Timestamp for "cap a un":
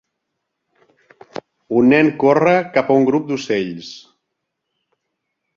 2.79-3.07